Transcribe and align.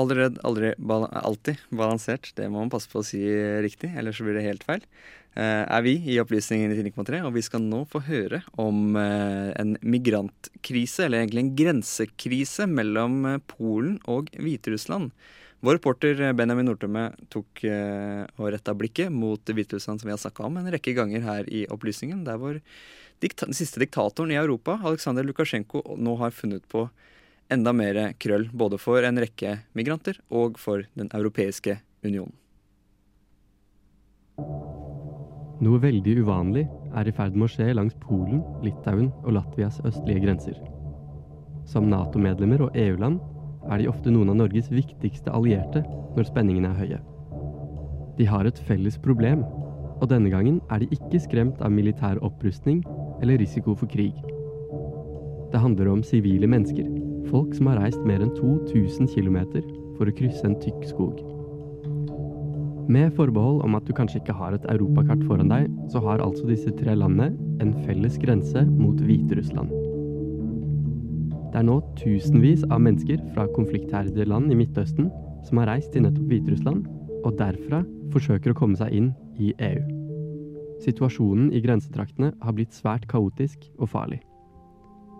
Aldri 0.00 0.22
redd, 0.22 0.38
aldri 0.46 0.74
alltid 0.80 1.60
balansert. 1.68 2.32
Det 2.36 2.48
må 2.48 2.62
man 2.62 2.72
passe 2.72 2.88
på 2.90 3.02
å 3.02 3.06
si 3.06 3.20
riktig, 3.64 3.92
ellers 3.92 4.20
så 4.20 4.26
blir 4.26 4.38
det 4.38 4.46
helt 4.46 4.64
feil. 4.66 4.84
Uh, 5.30 5.62
er 5.62 5.84
vi 5.86 5.92
i 6.10 6.16
Opplysningen 6.18 6.72
99,3, 6.74 7.20
og 7.22 7.36
vi 7.36 7.42
skal 7.46 7.62
nå 7.62 7.84
få 7.90 8.00
høre 8.02 8.40
om 8.58 8.96
uh, 8.98 9.52
en 9.54 9.76
migrantkrise, 9.78 11.04
eller 11.04 11.20
egentlig 11.20 11.44
en 11.44 11.52
grensekrise 11.60 12.66
mellom 12.66 13.20
uh, 13.28 13.36
Polen 13.52 14.00
og 14.10 14.32
Hviterussland. 14.34 15.12
Vår 15.62 15.76
reporter 15.76 16.32
Benjamin 16.34 16.66
Nordtømme 16.70 17.10
tok 17.28 17.60
og 17.68 18.46
retta 18.48 18.72
blikket 18.72 19.12
mot 19.12 19.44
Hviterussland, 19.44 20.00
som 20.00 20.08
vi 20.08 20.14
har 20.14 20.20
snakka 20.22 20.46
om 20.46 20.56
en 20.56 20.70
rekke 20.72 20.94
ganger 20.96 21.20
her 21.20 21.50
i 21.52 21.66
Opplysningen, 21.68 22.22
der 22.24 22.40
hvor 22.40 22.56
den 23.20 23.52
siste 23.52 23.82
diktatoren 23.82 24.32
i 24.32 24.38
Europa, 24.40 24.78
Aleksandr 24.80 25.26
Lukasjenko, 25.28 25.82
nå 26.00 26.14
har 26.22 26.32
funnet 26.32 26.64
på 26.72 26.86
enda 27.50 27.72
mer 27.74 27.98
krøll 28.22 28.48
både 28.52 28.78
for 28.80 29.04
en 29.06 29.18
rekke 29.20 29.58
migranter 29.76 30.20
og 30.30 30.58
for 30.58 30.86
Den 30.94 31.10
europeiske 31.14 31.78
unionen. 32.04 32.34
Noe 35.60 35.76
veldig 35.82 36.14
uvanlig 36.22 36.64
er 36.96 37.08
i 37.08 37.12
ferd 37.12 37.34
med 37.36 37.44
å 37.44 37.52
skje 37.52 37.74
langs 37.76 37.96
Polen, 38.00 38.40
Litauen 38.64 39.10
og 39.26 39.34
Latvias 39.36 39.76
østlige 39.84 40.22
grenser. 40.24 40.56
Som 41.68 41.90
Nato-medlemmer 41.92 42.64
og 42.64 42.78
EU-land 42.80 43.18
er 43.68 43.82
de 43.82 43.90
ofte 43.90 44.10
noen 44.10 44.32
av 44.32 44.38
Norges 44.40 44.70
viktigste 44.72 45.32
allierte 45.36 45.82
når 46.16 46.30
spenningene 46.30 46.72
er 46.72 46.80
høye. 46.80 47.02
De 48.16 48.28
har 48.28 48.48
et 48.48 48.62
felles 48.66 48.96
problem, 49.04 49.44
og 50.00 50.08
denne 50.08 50.32
gangen 50.32 50.62
er 50.72 50.80
de 50.80 50.88
ikke 50.96 51.20
skremt 51.20 51.60
av 51.60 51.76
militær 51.76 52.22
opprustning 52.24 52.80
eller 53.20 53.40
risiko 53.42 53.76
for 53.76 53.92
krig. 53.92 54.16
Det 55.52 55.60
handler 55.60 55.92
om 55.92 56.02
sivile 56.06 56.48
mennesker 56.48 56.88
Folk 57.30 57.54
som 57.54 57.70
har 57.70 57.78
reist 57.78 58.02
mer 58.06 58.22
enn 58.24 58.32
2000 58.36 59.10
km 59.14 59.38
for 59.96 60.10
å 60.10 60.14
krysse 60.16 60.46
en 60.48 60.58
tykk 60.62 60.86
skog. 60.90 61.20
Med 62.90 63.12
forbehold 63.14 63.60
om 63.62 63.76
at 63.78 63.86
du 63.86 63.92
kanskje 63.94 64.18
ikke 64.18 64.34
har 64.34 64.56
et 64.56 64.66
europakart 64.72 65.22
foran 65.28 65.52
deg, 65.52 65.68
så 65.92 66.02
har 66.02 66.22
altså 66.24 66.48
disse 66.48 66.72
tre 66.74 66.96
landene 66.98 67.30
en 67.62 67.74
felles 67.84 68.16
grense 68.18 68.64
mot 68.66 68.98
Hviterussland. 68.98 69.70
Det 71.50 71.58
er 71.60 71.66
nå 71.66 71.80
tusenvis 71.98 72.64
av 72.70 72.82
mennesker 72.82 73.22
fra 73.34 73.46
konfliktherjede 73.54 74.26
land 74.30 74.50
i 74.50 74.58
Midtøsten 74.58 75.10
som 75.46 75.62
har 75.62 75.70
reist 75.70 75.92
til 75.94 76.06
nettopp 76.06 76.30
Hviterussland, 76.30 76.86
og 77.22 77.36
derfra 77.38 77.84
forsøker 78.14 78.54
å 78.54 78.58
komme 78.58 78.78
seg 78.80 78.94
inn 78.96 79.12
i 79.38 79.52
EU. 79.70 79.82
Situasjonen 80.80 81.52
i 81.52 81.62
grensetraktene 81.62 82.32
har 82.40 82.56
blitt 82.56 82.74
svært 82.74 83.06
kaotisk 83.10 83.68
og 83.78 83.90
farlig. 83.92 84.22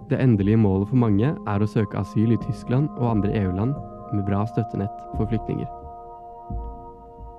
Det 0.09 0.19
endelige 0.19 0.59
målet 0.59 0.89
for 0.89 0.99
mange 0.99 1.35
er 1.35 1.63
å 1.63 1.69
søke 1.69 2.01
asyl 2.01 2.33
i 2.35 2.41
Tyskland 2.47 2.89
og 2.99 3.11
andre 3.13 3.35
EU-land 3.43 3.77
med 4.15 4.27
bra 4.27 4.43
støttenett 4.49 5.05
for 5.17 5.29
flyktninger. 5.31 5.69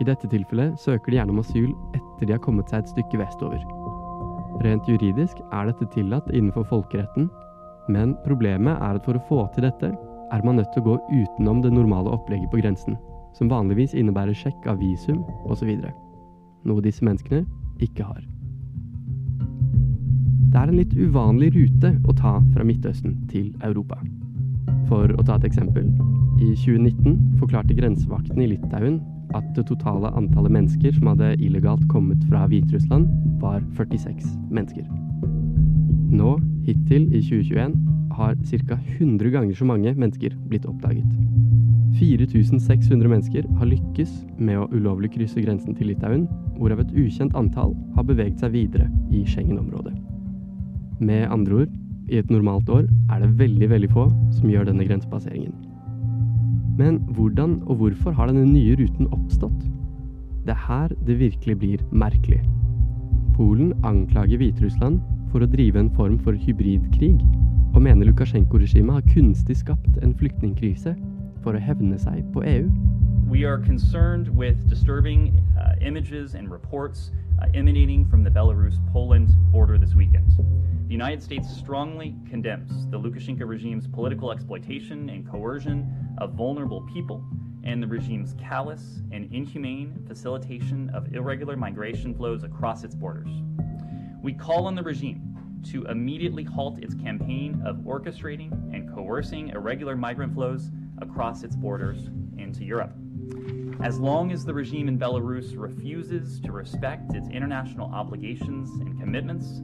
I 0.01 0.07
dette 0.07 0.29
tilfellet 0.31 0.79
søker 0.81 1.11
de 1.11 1.19
gjerne 1.19 1.35
om 1.35 1.41
asyl 1.43 1.69
etter 1.97 2.27
de 2.27 2.33
har 2.33 2.41
kommet 2.43 2.71
seg 2.71 2.81
et 2.81 2.93
stykke 2.93 3.19
vestover. 3.21 3.61
Rent 4.65 4.87
juridisk 4.89 5.41
er 5.51 5.69
dette 5.69 5.87
tillatt 5.93 6.29
innenfor 6.31 6.65
folkeretten, 6.69 7.29
men 7.91 8.15
problemet 8.25 8.77
er 8.77 8.97
at 8.97 9.05
for 9.05 9.17
å 9.17 9.25
få 9.29 9.45
til 9.55 9.67
dette, 9.67 9.91
er 10.31 10.45
man 10.47 10.61
nødt 10.61 10.71
til 10.73 10.83
å 10.85 10.93
gå 10.93 10.97
utenom 11.11 11.61
det 11.63 11.73
normale 11.75 12.13
opplegget 12.13 12.51
på 12.53 12.61
grensen, 12.61 12.97
som 13.35 13.51
vanligvis 13.51 13.95
innebærer 13.97 14.37
sjekk 14.37 14.69
av 14.71 14.79
visum 14.79 15.25
osv. 15.51 15.73
Noe 16.67 16.85
disse 16.85 17.03
menneskene 17.05 17.43
ikke 17.83 18.05
har. 18.07 18.30
Det 20.51 20.59
er 20.59 20.67
en 20.67 20.75
litt 20.81 20.93
uvanlig 20.99 21.53
rute 21.55 21.93
å 22.03 22.13
ta 22.17 22.33
fra 22.51 22.65
Midtøsten 22.67 23.13
til 23.31 23.53
Europa. 23.63 23.95
For 24.89 25.13
å 25.15 25.23
ta 25.23 25.37
et 25.37 25.45
eksempel. 25.47 25.85
I 26.43 26.49
2019 26.59 27.37
forklarte 27.39 27.77
grensevakten 27.77 28.41
i 28.43 28.49
Litauen 28.51 28.97
at 29.37 29.47
det 29.55 29.63
totale 29.69 30.11
antallet 30.19 30.51
mennesker 30.51 30.91
som 30.97 31.07
hadde 31.07 31.37
illegalt 31.39 31.85
kommet 31.93 32.19
fra 32.27 32.43
Hviterussland, 32.51 33.07
var 33.39 33.63
46 33.79 34.27
mennesker. 34.51 34.83
Nå, 36.11 36.35
hittil 36.67 37.07
i 37.15 37.23
2021, 37.23 37.79
har 38.19 38.35
ca. 38.67 38.79
100 38.99 39.31
ganger 39.31 39.55
så 39.55 39.71
mange 39.71 39.95
mennesker 39.95 40.35
blitt 40.51 40.67
oppdaget. 40.67 41.07
4600 41.95 43.07
mennesker 43.07 43.47
har 43.55 43.71
lykkes 43.71 44.11
med 44.35 44.59
å 44.59 44.69
ulovlig 44.75 45.13
krysse 45.15 45.47
grensen 45.47 45.79
til 45.79 45.93
Litauen, 45.93 46.27
hvorav 46.59 46.83
et 46.83 46.95
ukjent 46.97 47.39
antall 47.39 47.77
har 47.95 48.07
beveget 48.07 48.43
seg 48.43 48.57
videre 48.59 48.91
i 49.15 49.23
Schengen-området. 49.23 50.00
Med 51.01 51.27
andre 51.33 51.63
ord, 51.63 51.69
i 52.13 52.19
et 52.19 52.29
normalt 52.29 52.69
år 52.69 52.83
er 53.09 53.21
det 53.23 53.39
veldig, 53.39 53.69
veldig 53.69 53.89
få 53.89 54.03
som 54.37 54.49
gjør 54.51 54.67
denne 54.67 54.85
grensepasseringen. 54.85 55.53
Men 56.77 56.99
hvordan 57.17 57.55
og 57.65 57.79
hvorfor 57.79 58.13
har 58.13 58.29
denne 58.29 58.45
nye 58.45 58.75
ruten 58.77 59.09
oppstått? 59.09 59.63
Det 60.45 60.53
er 60.53 60.61
her 60.67 60.93
det 61.07 61.17
virkelig 61.19 61.57
blir 61.57 61.81
merkelig. 61.91 62.41
Polen 63.33 63.73
anklager 63.83 64.37
Hviterussland 64.37 64.99
for 65.31 65.41
å 65.41 65.49
drive 65.49 65.79
en 65.79 65.89
form 65.97 66.19
for 66.21 66.37
hybridkrig, 66.37 67.17
og 67.73 67.81
mener 67.81 68.05
Lukasjenko-regimet 68.05 68.99
har 68.99 69.13
kunstig 69.15 69.57
skapt 69.63 69.97
en 70.03 70.13
flyktningkrise 70.21 70.93
for 71.41 71.57
å 71.57 71.63
hevne 71.63 71.97
seg 71.97 72.21
på 72.35 72.45
EU. 72.45 72.69
We 73.31 73.45
are 73.45 73.57
concerned 73.57 74.29
with 74.29 74.69
disturbing 74.69 75.41
uh, 75.57 75.73
images 75.81 76.35
and 76.35 76.51
reports 76.51 77.09
uh, 77.41 77.47
emanating 77.55 78.05
from 78.05 78.23
the 78.23 78.29
Belarus 78.29 78.77
Poland 78.91 79.29
border 79.51 79.79
this 79.79 79.95
weekend. 79.95 80.29
The 80.91 80.97
United 80.97 81.23
States 81.23 81.47
strongly 81.49 82.17
condemns 82.29 82.85
the 82.87 82.99
Lukashenko 82.99 83.47
regime's 83.47 83.87
political 83.87 84.29
exploitation 84.29 85.07
and 85.07 85.25
coercion 85.25 85.89
of 86.17 86.33
vulnerable 86.33 86.81
people 86.93 87.23
and 87.63 87.81
the 87.81 87.87
regime's 87.87 88.33
callous 88.33 88.99
and 89.09 89.33
inhumane 89.33 90.03
facilitation 90.05 90.89
of 90.89 91.15
irregular 91.15 91.55
migration 91.55 92.13
flows 92.13 92.43
across 92.43 92.83
its 92.83 92.93
borders. 92.93 93.29
We 94.21 94.33
call 94.33 94.67
on 94.67 94.75
the 94.75 94.83
regime 94.83 95.33
to 95.71 95.85
immediately 95.85 96.43
halt 96.43 96.79
its 96.79 96.93
campaign 96.93 97.63
of 97.65 97.77
orchestrating 97.85 98.51
and 98.75 98.93
coercing 98.93 99.47
irregular 99.51 99.95
migrant 99.95 100.33
flows 100.33 100.71
across 101.01 101.43
its 101.43 101.55
borders 101.55 102.09
into 102.37 102.65
Europe. 102.65 102.93
As 103.81 103.97
long 103.97 104.33
as 104.33 104.43
the 104.43 104.53
regime 104.53 104.89
in 104.89 104.99
Belarus 104.99 105.53
refuses 105.55 106.41
to 106.41 106.51
respect 106.51 107.15
its 107.15 107.29
international 107.29 107.89
obligations 107.93 108.69
and 108.81 108.99
commitments, 108.99 109.61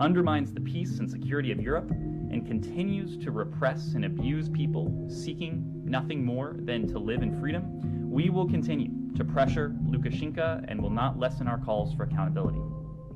undermines 0.00 0.52
the 0.52 0.60
peace 0.60 0.98
and 0.98 1.10
security 1.10 1.52
of 1.52 1.60
Europe, 1.60 1.90
and 2.30 2.46
continues 2.46 3.16
to 3.24 3.30
repress 3.30 3.94
and 3.94 4.04
abuse 4.04 4.48
people 4.48 5.06
seeking 5.08 5.64
nothing 5.84 6.24
more 6.24 6.54
than 6.58 6.86
to 6.88 6.98
live 6.98 7.22
in 7.22 7.40
freedom, 7.40 8.10
we 8.10 8.30
will 8.30 8.48
continue 8.48 8.90
to 9.16 9.24
pressure 9.24 9.74
Lukashenko 9.90 10.64
and 10.68 10.82
will 10.82 10.90
not 10.90 11.18
lessen 11.18 11.48
our 11.48 11.58
calls 11.58 11.94
for 11.94 12.04
accountability. 12.04 12.60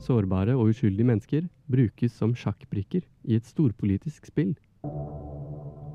Sårbare 0.00 0.56
og 0.56 0.68
uskyldige 0.72 1.04
mennesker 1.04 1.42
brukes 1.68 2.12
som 2.12 2.34
sjakkbrikker 2.34 3.00
i 3.24 3.36
et 3.36 3.46
storpolitisk 3.46 4.26
spill. 4.26 4.54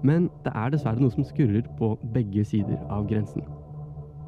Men 0.03 0.29
det 0.46 0.53
er 0.53 0.69
dessverre 0.69 1.02
noe 1.02 1.09
som 1.09 1.25
skurrer 1.25 1.66
på 1.79 1.96
begge 2.13 2.46
sider 2.46 2.78
av 2.94 3.07
grensen. 3.09 3.41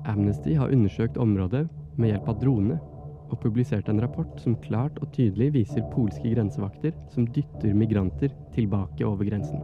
Amnesty 0.10 0.56
har 0.58 0.74
undersøkt 0.74 1.18
området 1.18 1.68
med 1.98 2.10
hjelp 2.10 2.30
av 2.32 2.40
drone 2.42 2.80
og 3.30 3.40
publiserte 3.40 3.92
en 3.92 4.02
rapport 4.02 4.42
som 4.42 4.56
klart 4.64 5.00
og 5.02 5.12
tydelig 5.16 5.54
viser 5.54 5.86
polske 5.94 6.34
grensevakter 6.36 6.96
som 7.14 7.28
dytter 7.28 7.74
migranter 7.74 8.34
tilbake 8.56 9.06
over 9.06 9.28
grensen. 9.30 9.62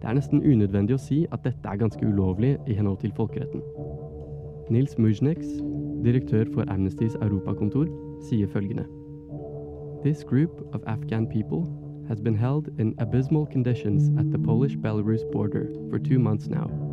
Det 0.00 0.08
er 0.08 0.16
nesten 0.16 0.40
unødvendig 0.42 0.96
å 0.96 1.02
si 1.02 1.26
at 1.32 1.44
dette 1.44 1.68
er 1.68 1.80
ganske 1.80 2.06
ulovlig 2.06 2.54
i 2.66 2.76
henhold 2.78 3.02
til 3.02 3.12
folkeretten. 3.16 3.60
Nils 4.70 4.96
Mujneks, 4.98 5.58
direktør 6.04 6.48
for 6.54 6.72
Amnestys 6.72 7.18
europakontor, 7.20 7.90
sier 8.28 8.48
følgende. 8.48 8.86
This 10.02 10.24
group 10.24 10.62
of 10.72 10.80
Afghan 10.86 11.26
people 11.26 11.66
has 12.08 12.20
been 12.20 12.34
held 12.34 12.70
in 12.78 12.94
abysmal 12.98 13.46
conditions 13.46 14.08
at 14.18 14.30
the 14.32 14.38
Polish-Belarus 14.38 15.30
border 15.32 15.66
for 15.90 15.98
two 15.98 16.18
months 16.18 16.48
now. 16.48 16.89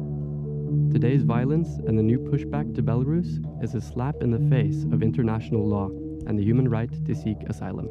Today's 0.92 1.24
violence 1.24 1.70
and 1.88 1.98
the 1.98 2.04
new 2.04 2.20
pushback 2.20 2.76
to 2.76 2.82
Belarus 2.82 3.40
is 3.64 3.76
a 3.76 3.82
slap 3.82 4.16
in 4.22 4.32
the 4.32 4.50
face 4.50 4.86
of 4.92 5.04
international 5.04 5.68
law 5.68 5.90
and 6.28 6.38
the 6.38 6.44
human 6.44 6.70
right 6.70 6.92
to 7.06 7.16
seek 7.16 7.38
asylum. 7.50 7.90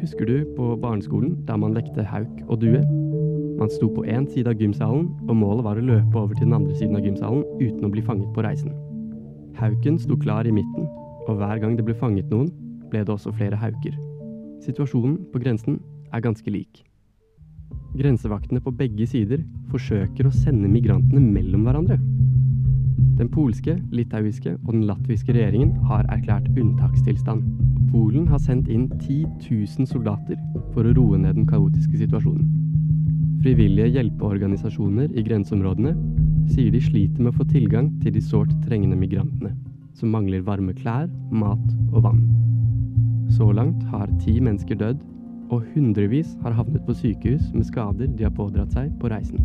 Husker 0.00 0.24
du 0.24 0.44
på 0.56 0.76
barneskolen 0.76 1.44
da 1.46 1.56
man 1.56 1.74
lekte 1.74 2.04
hauk 2.04 2.42
og 2.48 2.60
due? 2.60 2.82
Man 3.58 3.70
sto 3.70 3.88
på 3.88 4.04
én 4.04 4.26
side 4.32 4.48
av 4.48 4.54
gymsalen, 4.54 5.08
og 5.28 5.36
målet 5.36 5.64
var 5.64 5.76
å 5.76 5.86
løpe 5.86 6.18
over 6.18 6.34
til 6.34 6.46
den 6.46 6.56
andre 6.56 6.76
siden 6.76 6.96
av 6.96 7.04
gymsalen 7.04 7.44
uten 7.60 7.84
å 7.84 7.92
bli 7.92 8.02
fanget 8.02 8.32
på 8.34 8.44
reisen. 8.46 8.72
Hauken 9.58 9.98
sto 9.98 10.16
klar 10.16 10.46
i 10.46 10.54
midten, 10.54 10.86
og 11.26 11.36
hver 11.36 11.58
gang 11.58 11.76
det 11.76 11.84
ble 11.84 11.94
fanget 11.94 12.30
noen, 12.30 12.52
ble 12.88 13.04
det 13.04 13.12
også 13.12 13.34
flere 13.34 13.58
hauker. 13.60 13.96
Situasjonen 14.64 15.18
på 15.32 15.42
grensen 15.42 15.82
er 16.12 16.24
ganske 16.24 16.50
lik. 16.50 16.87
Grensevaktene 17.96 18.60
på 18.60 18.72
begge 18.76 19.06
sider 19.08 19.40
forsøker 19.72 20.28
å 20.28 20.34
sende 20.34 20.68
migrantene 20.68 21.22
mellom 21.24 21.64
hverandre. 21.64 21.96
Den 23.18 23.30
polske, 23.32 23.74
litauiske 23.90 24.52
og 24.60 24.70
den 24.74 24.84
latviske 24.86 25.34
regjeringen 25.34 25.72
har 25.88 26.06
erklært 26.12 26.50
unntakstilstand. 26.52 27.42
Polen 27.90 28.28
har 28.30 28.38
sendt 28.44 28.68
inn 28.70 28.86
10 29.00 29.24
000 29.48 29.88
soldater 29.90 30.36
for 30.74 30.86
å 30.86 30.92
roe 30.94 31.18
ned 31.18 31.40
den 31.40 31.48
kaotiske 31.48 31.98
situasjonen. 31.98 32.46
Frivillige 33.42 33.94
hjelpeorganisasjoner 33.96 35.14
i 35.16 35.24
grenseområdene 35.26 35.94
sier 36.52 36.70
de 36.74 36.82
sliter 36.82 37.22
med 37.22 37.32
å 37.32 37.38
få 37.40 37.48
tilgang 37.50 37.90
til 38.02 38.14
de 38.14 38.22
sårt 38.22 38.52
trengende 38.66 38.98
migrantene, 38.98 39.54
som 39.96 40.12
mangler 40.14 40.44
varme 40.46 40.74
klær, 40.76 41.08
mat 41.30 41.64
og 41.92 42.02
vann. 42.04 42.22
Så 43.34 43.50
langt 43.54 43.82
har 43.92 44.10
ti 44.22 44.38
mennesker 44.40 44.78
dødd, 44.78 45.02
og 45.48 45.64
hundrevis 45.74 46.34
har 46.42 46.56
havnet 46.56 46.84
på 46.86 46.94
sykehus 46.96 47.48
med 47.54 47.66
skader 47.68 48.10
de 48.18 48.26
har 48.26 48.34
pådratt 48.36 48.74
seg 48.76 48.92
på 49.00 49.10
reisen. 49.12 49.40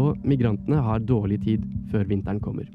Og 0.00 0.18
migrantene 0.26 0.80
har 0.82 1.04
dårlig 1.04 1.40
tid 1.44 1.64
før 1.92 2.08
vinteren 2.10 2.40
kommer. 2.42 2.66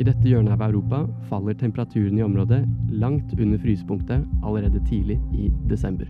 I 0.00 0.06
dette 0.08 0.24
hjørnet 0.24 0.54
av 0.54 0.64
Europa 0.70 1.02
faller 1.28 1.54
temperaturen 1.58 2.18
i 2.18 2.24
området 2.24 2.62
langt 3.02 3.34
under 3.38 3.60
frysepunktet 3.60 4.24
allerede 4.42 4.80
tidlig 4.88 5.18
i 5.36 5.50
desember. 5.70 6.08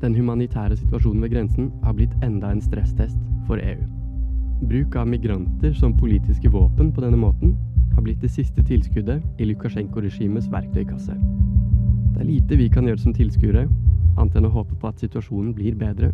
Den 0.00 0.14
humanitære 0.14 0.78
situasjonen 0.78 1.22
ved 1.22 1.34
grensen 1.34 1.72
har 1.84 1.94
blitt 1.98 2.14
enda 2.24 2.52
en 2.54 2.62
stresstest 2.62 3.18
for 3.46 3.60
EU. 3.60 3.82
Bruk 4.70 4.96
av 4.98 5.10
migranter 5.10 5.74
som 5.74 5.96
politiske 5.98 6.50
våpen 6.50 6.92
på 6.94 7.02
denne 7.04 7.18
måten 7.18 7.56
har 7.94 8.02
blitt 8.06 8.22
det 8.22 8.30
siste 8.30 8.62
tilskuddet 8.62 9.22
i 9.38 9.46
Lukasjenko-regimets 9.50 10.50
verktøykasse. 10.50 11.18
Det 12.18 12.24
er 12.24 12.32
lite 12.32 12.56
vi 12.58 12.64
kan 12.66 12.82
gjøre 12.82 12.98
som 12.98 13.12
tilskuere, 13.14 13.60
annet 14.18 14.36
enn 14.40 14.46
å 14.48 14.50
håpe 14.50 14.74
på 14.82 14.88
at 14.90 14.98
situasjonen 14.98 15.52
blir 15.54 15.76
bedre 15.78 16.08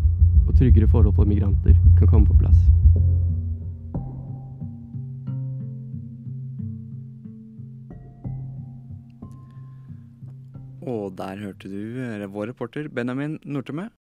og 0.45 0.51
tryggere 0.59 0.85
forhold 0.93 1.15
for 1.17 1.25
migranter 1.25 1.73
kan 1.97 2.11
komme 2.11 2.29
på 2.29 2.37
plass. 2.43 2.59
Og 10.85 11.17
der 11.17 11.41
hørte 11.41 11.73
du 11.73 11.97
eh, 12.05 12.29
vår 12.29 12.53
reporter 12.53 12.93
Benjamin 12.93 13.39
Nortemø 13.49 13.89